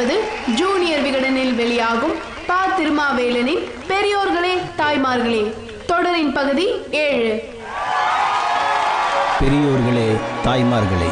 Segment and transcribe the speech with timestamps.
[0.00, 0.22] கேட்பது
[0.54, 2.12] ஜூனியர் விகடனில் வெளியாகும்
[2.46, 5.52] பா திருமாவேலனின் பெரியோர்களே தாய்மார்களே.
[5.86, 7.42] தொடரின் பகுதி ஏழு.
[9.40, 11.10] பெரியோர்களே தாய்மார்களே.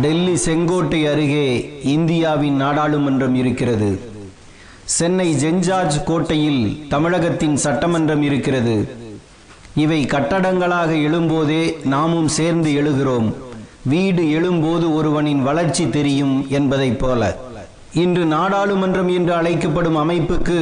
[0.00, 4.00] டெல்லி செங்கோட்டை அருகே இந்தியாவின் நாடாளுமன்றம் இருக்கிறது.
[4.84, 8.88] சென்னை ஜென்ஜார்ஜ் கோட்டையில் தமிழகத்தின் சட்டமன்றம் இருக்கிறது.
[9.74, 13.45] இவை கட்டடங்களாக எழும்போதே நாமும் சேர்ந்து எழுகிறோம்.
[13.90, 17.22] வீடு எழும்போது ஒருவனின் வளர்ச்சி தெரியும் என்பதைப் போல.
[18.04, 20.58] இன்று நாடாளுமன்றம் என்று அழைக்கப்படும் அமைப்புக்கு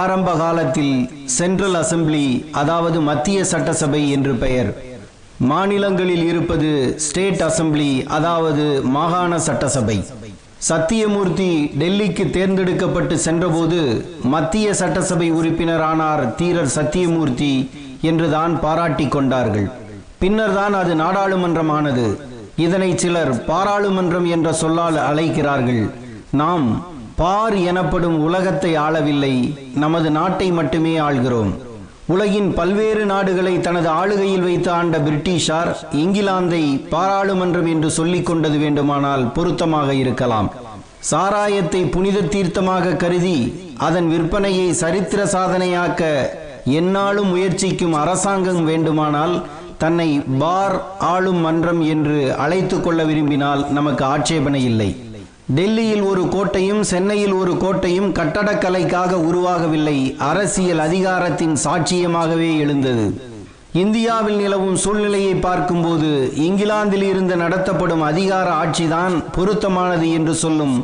[0.00, 0.94] ஆரம்ப காலத்தில்
[1.24, 4.70] சென்ட்ரல் அசெம்பிளி அதாவது மத்திய சட்டசபை என்று பெயர்.
[5.50, 6.70] மாநிலங்களில் இருப்பது
[7.06, 9.98] ஸ்டேட் அசம்பிளி அதாவது மாகாண சட்டசபை.
[10.70, 13.80] சத்தியமூர்த்தி டெல்லிக்கு தேர்ந்தெடுக்கப்பட்டு சென்றபோது
[14.34, 17.52] மத்திய சட்டசபை உறுப்பினரானார் தீரர் சத்தியமூர்த்தி
[18.00, 19.68] என்றுதான் பாராட்டி கொண்டார்கள்.
[20.18, 22.06] பின்னர்தான் அது நாடாளுமன்றமானது.
[22.64, 25.82] இதனை சிலர் பாராளுமன்றம் என்ற சொல்லால் அழைக்கிறார்கள்.
[26.40, 26.66] நாம்
[27.20, 29.34] பார் எனப்படும் உலகத்தை ஆளவில்லை
[29.82, 31.52] நமது நாட்டை மட்டுமே ஆள்கிறோம்.
[32.14, 35.70] உலகின் பல்வேறு நாடுகளை தனது ஆளுகையில் வைத்து ஆண்ட பிரிட்டிஷார்
[36.02, 36.62] இங்கிலாந்தை
[36.94, 40.48] பாராளுமன்றம் என்று சொல்லிக் கொண்டது வேண்டுமானால் பொருத்தமாக இருக்கலாம்.
[41.10, 43.38] சாராயத்தை புனித தீர்த்தமாக கருதி
[43.88, 46.02] அதன் விற்பனையை சரித்திர சாதனையாக்க
[46.78, 49.34] என்னாலும் முயற்சிக்கும் அரசாங்கம் வேண்டுமானால்
[49.78, 54.88] தன்னை பார் ஆளும் மன்றம் என்று அழைத்து கொள்ள விரும்பினால் நமக்கு ஆட்சேபனை இல்லை.
[55.54, 60.16] டெல்லியில் ஒரு கோட்டையும் சென்னையில் ஒரு கோட்டையும் கட்டடக்கலைக்காக உருவாகவில்லை.
[60.18, 63.06] அரசியல் அதிகாரத்தின் சாட்சியமாகவே எழுந்தது.
[63.72, 70.76] இந்தியாவில் நிலவும் சூழ்நிலையை பார்க்கும்போது இங்கிலாந்தில் இருந்து நடத்தப்படும் அதிகார ஆட்சிதான் பொருத்தமானது என்று சொல்லும்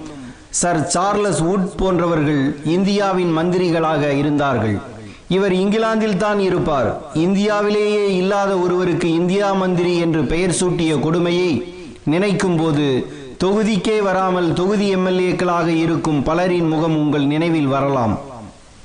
[0.50, 4.80] சர் சார்லஸ் வுட் போன்றவர்கள் இந்தியாவின் மந்திரிகளாக இருந்தார்கள்.
[5.28, 6.88] இவர் இங்கிலாந்தில் தான் இருப்பார்.
[7.14, 11.52] இந்தியாவிலேயே இல்லாத ஒருவருக்கு இந்தியா மந்திரி என்று பெயர் சூட்டிய கொடுமையை
[12.04, 12.86] நினைக்கும் போது
[13.38, 18.18] தொகுதிக்கே வராமல் தொகுதி எம்எல்ஏக்களாக இருக்கும் பலரின் முகம் உங்கள் நினைவில் வரலாம்.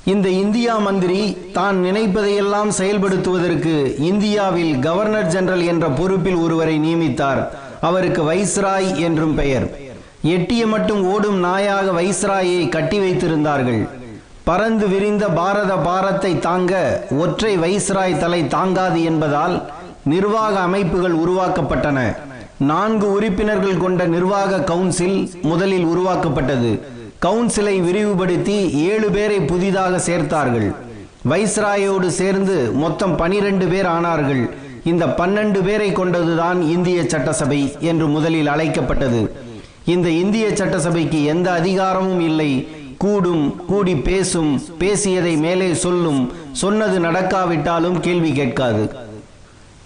[0.04, 7.42] இந்த இந்தியா மந்திரி தான் நினைப்பதையெல்லாம் செயல்படுத்துவதற்கு இந்தியாவில் கவர்னர் ஜெனரல் என்ற பொறுப்பில் ஒருவரை நியமித்தார்.
[7.80, 9.66] அவருக்கு வைஸ்ராய் என்றும் பெயர்.
[10.22, 13.82] எட்டிய மட்டும் ஓடும் நாயாக வைஸ்ராயை கட்டி வைத்திருந்தார்கள்.
[14.44, 16.74] பறந்து விரிந்த பாரத பாரத்தை தாங்க
[17.18, 19.56] ஒற்றை வைஸ்ராய் தலை தாங்காது என்பதால்
[20.12, 21.98] நிர்வாக அமைப்புகள் உருவாக்கப்பட்டன.
[22.58, 26.70] நான்கு உறுப்பினர்கள் கொண்ட நிர்வாக கவுன்சில் முதலில் உருவாக்கப்பட்டது.
[27.26, 30.74] கவுன்சிலை விரிவுபடுத்தி ஏழு பேரை புதிதாக சேர்த்தார்கள்.
[31.30, 34.42] வைஸ்ராயோடு சேர்ந்து மொத்தம் பனிரெண்டு பேர் ஆனார்கள்.
[34.84, 39.22] இந்த பன்னெண்டு பேரை கொண்டதுதான் இந்திய சட்டசபை என்று முதலில் அழைக்கப்பட்டது.
[39.84, 42.68] இந்த இந்திய சட்டசபைக்கு எந்த அதிகாரமும் இல்லை.
[43.02, 48.94] கூடும் கூடி பேசும் பேசியதை மேலே சொல்லும் சொன்னது நடக்காவிட்டாலும் கேள்வி கேட்காது.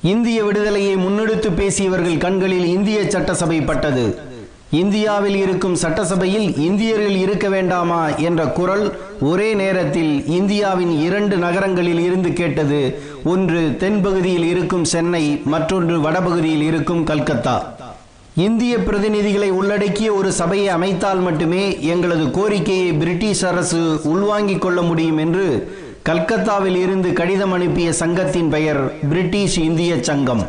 [0.02, 4.32] இந்திய விடுதலையை முன்னெடுத்து பேசியவர்கள் கண்களில் இந்திய சட்டசபை பட்டது.
[4.70, 13.02] இந்தியாவில் இருக்கும் சட்டசபையில் இந்தியர்கள் இருக்க வேண்டாமா என்ற குரல் ஒரே நேரத்தில் இந்தியாவின் இரண்டு நகரங்களில் இருந்து கேட்டது.
[13.24, 17.73] ஒன்று தென்பகுதியில் இருக்கும் சென்னை மற்றொன்று வடபகுதியில் இருக்கும் கல்கத்தா.
[18.36, 25.44] இந்திய பிரதிநிதிகளை உள்ளடக்கிய ஒரு சபையை அமைத்தால் மட்டுமே எங்களது கோரிக்கையை பிரிட்டிஷ் அரசு உள்வாங்கிக் கொள்ள முடியும் என்று
[26.02, 28.80] கல்கத்தாவில் இருந்து கடிதம் அனுப்பிய சங்கத்தின் பெயர்
[29.10, 30.42] பிரிட்டிஷ் இந்திய சங்கம்.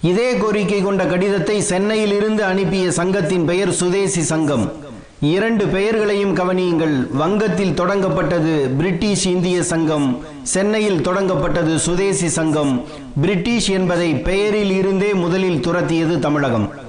[0.00, 4.72] இதே கோரிக்கை கொண்ட கடிதத்தை சென்னையில் இருந்து அனுப்பிய சங்கத்தின் பெயர் சுதேசி சங்கம்.
[5.20, 7.10] இரண்டு பெயர்களையும் கவனியுங்கள்.
[7.12, 12.84] வங்கத்தில் தொடங்கப்பட்டது பிரிட்டிஷ் இந்திய சங்கம் சென்னையில் தொடங்கப்பட்டது சுதேசி சங்கம்.
[13.20, 16.86] பிரிட்டிஷ் என்பதை பெயரில் இருந்தே முதலில் துரத்தியது தமிழகம்.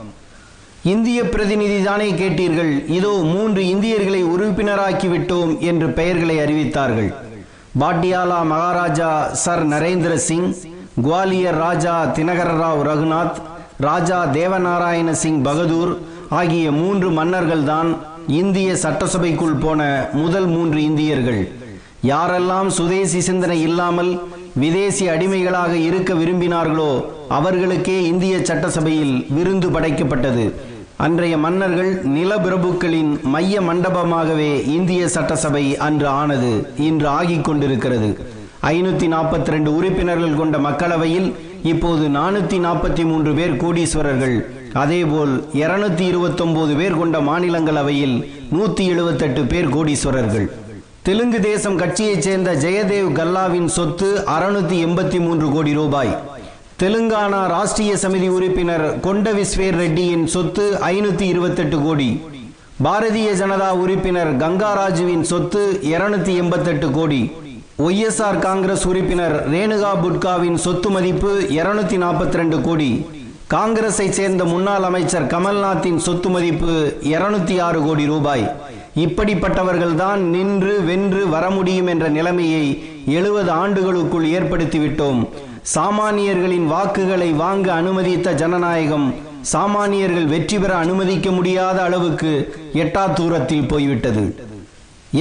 [0.91, 2.71] இந்திய பிரதிநிதி தானே கேட்டீர்கள்?
[2.97, 7.09] இதோ மூன்று இந்தியர்களை உறுப்பினராக்கி விட்டோம் என்று பெயர்களை அறிவித்தார்கள்.
[7.81, 9.09] பாட்டியாலா மகாராஜா
[9.41, 10.47] சர் நரேந்திர சிங்
[11.05, 13.37] குவாலியர் ராஜா தினகர ராவ் ரகுநாத்
[13.87, 15.91] ராஜா தேவநாராயண சிங் பகதூர்
[16.39, 17.91] ஆகிய மூன்று மன்னர்கள்தான்
[18.41, 19.81] இந்திய சட்டசபைக்குள் போன
[20.23, 21.41] முதல் மூன்று இந்தியர்கள்.
[22.13, 24.11] யாரெல்லாம் சுதேசி சிந்தனை இல்லாமல்
[24.63, 26.91] விதேசி அடிமைகளாக இருக்க விரும்பினார்களோ
[27.37, 30.45] அவர்களுக்கே இந்திய சட்டசபையில் விருந்து படைக்கப்பட்டது.
[31.05, 38.09] அன்றைய மன்னர்கள் நிலப்பிரபுக்களின் மைய மண்டபமாகவே இந்திய சட்டசபை அன்று ஆனது இன்று ஆகிக் கொண்டிருக்கிறது.
[38.63, 44.35] ஐநூத்தி நாற்பத்தி ரெண்டு உறுப்பினர்கள் கொண்ட மக்களவையில் இப்போது நானூத்தி நாற்பத்தி மூன்று பேர் கோடீஸ்வரர்கள்
[44.73, 48.17] அதேபோல் இருநூத்தி இருபத்தொன்பது பேர் கொண்ட மாநிலங்களவையில்
[48.55, 50.49] நூத்தி எழுபத்தெட்டு பேர் கோடீஸ்வரர்கள்.
[51.01, 56.13] தெலுங்கு தேசம் கட்சியைச் சேர்ந்த ஜெயதேவ் கல்லாவின் சொத்து அறுநூத்தி எண்பத்தி மூன்று கோடி ரூபாய்.
[56.81, 62.07] தெலுங்கானா ராஷ்டிரிய சமிதி உறுப்பினர் கொண்ட விஸ்வேர் ரெட்டியின் சொத்து ஐநூத்தி இருபத்தெட்டு கோடி.
[62.85, 67.31] பாரதிய ஜனதா உறுப்பினர் கங்காராஜுவின் சொத்து இருநூத்தி எண்பத்தெட்டு கோடி.
[67.85, 73.05] ஒய்எஸ்ஆர் காங்கிரஸ் உறுப்பினர் ரேணுகா புட்காவின் சொத்து மதிப்பு இருநூத்தி நாற்பத்தி ரெண்டு கோடி.
[73.55, 76.73] காங்கிரஸை சேர்ந்த முன்னாள் அமைச்சர் கமல்நாத்தின் சொத்து மதிப்பு
[77.03, 78.47] இருநூத்தி ஆறு கோடி ரூபாய்.
[78.95, 82.65] இப்படிப்பட்டவர்கள்தான் நின்று வென்று வர முடியும் என்ற நிலைமையை
[83.05, 85.21] எழுபது ஆண்டுகளுக்குள் ஏற்படுத்திவிட்டோம்.
[85.73, 89.07] சாமானியர்களின் வாக்குகளை வாங்க அனுமதித்த ஜனநாயகம்
[89.51, 92.31] சாமானியர்கள் வெற்றி பெற அனுமதிக்க முடியாத அளவுக்கு
[92.83, 94.23] எட்டா தூரத்தில் போய்விட்டது.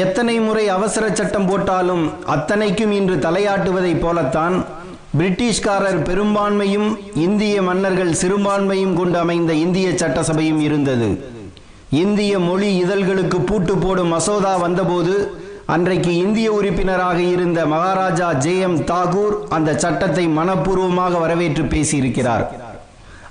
[0.05, 2.05] எத்தனை முறை அவசர சட்டம் போட்டாலும்
[2.35, 4.57] அத்தனைக்கும் இன்று தலையாட்டுவதைப் போலத்தான்
[5.19, 6.89] பிரிட்டிஷ்காரர் பெரும்பான்மையும்
[7.27, 11.11] இந்திய மன்னர்கள் சிறுபான்மையும் கொண்டு அமைந்த இந்திய சட்டசபையும் இருந்தது.
[12.05, 15.15] இந்திய மொழி இதழ்களுக்கு பூட்டு போடும் மசோதா வந்தபோது
[15.73, 22.45] அன்றைக்கு இந்திய உறுப்பினராக இருந்த மகாராஜா ஜே எம் தாகூர் அந்த சட்டத்தை மனப்பூர்வமாக வரவேற்று பேசியிருக்கிறார்.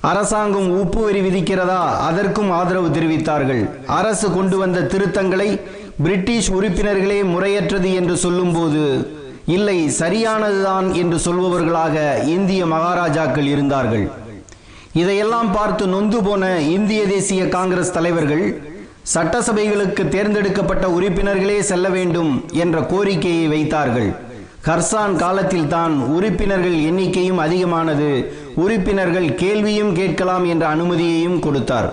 [0.01, 1.79] அரசாங்கம் உப்பு வரி விதிக்கிறதா?
[2.09, 3.63] அதற்கும் ஆதரவு தெரிவித்தார்கள்.
[3.99, 5.49] அரசு கொண்டு வந்த திருத்தங்களை
[6.03, 8.83] பிரிட்டிஷ் உறுப்பினர்களே முறையற்றது என்று சொல்லும்போது
[9.57, 14.07] இல்லை சரியானதுதான் என்று சொல்பவர்களாக இந்திய மகாராஜாக்கள் இருந்தார்கள்.
[14.93, 18.45] இதையெல்லாம் பார்த்து நொந்து போன இந்திய தேசிய காங்கிரஸ் தலைவர்கள்
[19.13, 22.31] சட்டசபைகளுக்கு தேர்ந்தெடுக்கப்பட்ட உறுப்பினர்களே செல்ல வேண்டும்
[22.63, 24.09] என்ற கோரிக்கையை வைத்தார்கள்.
[24.65, 28.09] கர்சான் காலத்தில் தான் உறுப்பினர்கள் எண்ணிக்கையும் அதிகமானது.
[28.63, 31.89] உறுப்பினர்கள் கேள்வியும் கேட்கலாம் என்ற அனுமதியையும் கொடுத்தார்.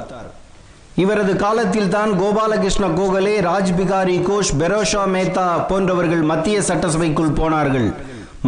[1.03, 7.89] இவரது காலத்தில் தான் கோபாலகிருஷ்ண கோகலே ராஜ்பிகாரி கோஷ் பெரோஷா மேத்தா போன்றவர்கள் மத்திய சட்டசபைக்குள் போனார்கள்.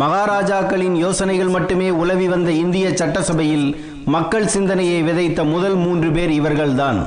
[0.02, 3.68] மகாராஜாக்களின் யோசனைகள் மட்டுமே உலவி வந்த இந்திய சட்டசபையில்
[4.16, 7.00] மக்கள் சிந்தனையை விதைத்த முதல் மூன்று பேர் இவர்கள்தான்.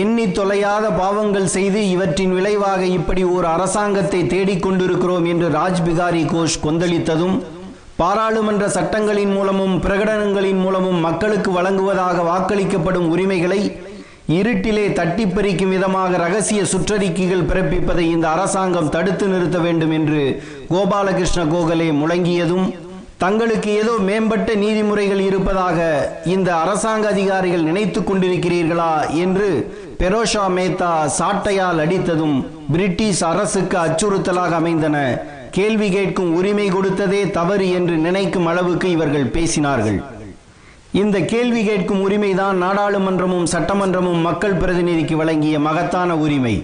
[0.00, 7.36] எண்ணி தொலையாத பாவங்கள் செய்து இவற்றின் விளைவாக இப்படி ஒரு அரசாங்கத்தை தேடிக்கொண்டிருக்கிறோம் என்று ராஜ்பிகாரி கோஷ் கொந்தளித்ததும்
[7.96, 13.60] பாராளுமன்ற சட்டங்களின் மூலமும் பிரகடனங்களின் மூலமும் மக்களுக்கு வழங்குவதாக வாக்களிக்கப்படும் உரிமைகளை
[14.32, 20.22] இருட்டிலே தட்டி பறிக்கும் விதமாக ரகசிய சுற்றறிக்கைகள் பிறப்பிப்பதை இந்த அரசாங்கம் தடுத்து நிறுத்த வேண்டும் என்று
[20.70, 22.66] கோபாலகிருஷ்ண கோகலே முழங்கியதும்
[23.22, 25.78] தங்களுக்கு ஏதோ மேம்பட்ட நீதிமுறைகள் இருப்பதாக
[26.34, 29.48] இந்த அரசாங்க அதிகாரிகள் நினைத்து கொண்டிருக்கிறீர்களா என்று
[30.00, 32.36] பெரோஷா மேத்தா சாட்டையால் அடித்ததும்
[32.72, 34.96] பிரிட்டிஷ் அரசுக்கு அச்சுறுத்தலாக அமைந்தன.
[35.58, 39.98] கேள்வி கேட்கும் உரிமை கொடுத்ததே தவறு என்று நினைக்கும் அளவுக்கு இவர்கள் பேசினார்கள்.
[41.02, 46.56] இந்த கேள்வி கேட்கும் உரிமைதான் நாடாளுமன்றமும் சட்டமன்றமும் மக்கள் பிரதிநிதிக்கு வழங்கிய மகத்தான உரிமை.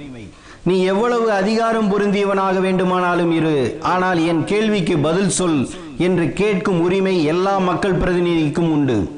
[0.69, 3.59] நீ எவ்வளவு அதிகாரம் பொருந்தியவனாக வேண்டுமானாலும் இரு.
[3.93, 5.61] ஆனால் என் கேள்விக்கு பதில் சொல்.
[5.99, 9.17] என்று கேட்கும் உரிமை எல்லா மக்கள் பிரதிநிதிக்கும் உண்டு.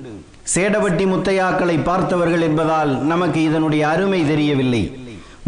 [0.54, 4.98] சேடவட்டி முத்தையாக்களை பார்த்தவர்கள் என்பதால் நமக்கு இதனுடைய அருமை தெரியவில்லை.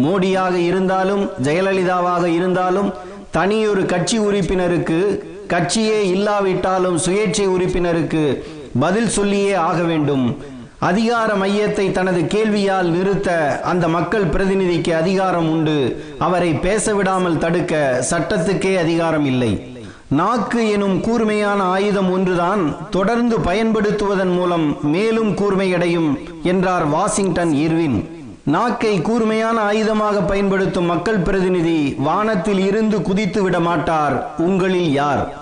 [0.03, 2.93] மோடியாக இருந்தாலும் ஜெயலலிதாவாக இருந்தாலும்
[3.31, 4.99] தனியொரு கட்சி உறுப்பினருக்கு
[5.49, 8.43] கட்சியே இல்லாவிட்டாலும் சுயேட்சை உறுப்பினருக்கு
[8.81, 10.37] பதில் சொல்லியே ஆக வேண்டும்.
[10.79, 16.03] அதிகார மையத்தை தனது கேள்வியால் நிறுத்த அந்த மக்கள் பிரதிநிதிக்கு அதிகாரம் உண்டு.
[16.19, 19.72] அவரை பேச விடாமல் தடுக்க சட்டத்துக்கே அதிகாரம் இல்லை.
[20.13, 26.11] நாக்கு எனும் கூர்மையான ஆயுதம் ஒன்றுதான் தொடர்ந்து பயன்படுத்துவதன் மூலம் மேலும் கூர்மையடையும்
[26.43, 27.99] என்றார் வாஷிங்டன் இர்வின்.
[28.45, 35.42] நாக்கை கூர்மையான ஆயுதமாக பயன்படுத்தும் மக்கள் பிரதிநிதி வானத்தில் இருந்து குதித்து விட மாட்டார் உங்களில் யார்?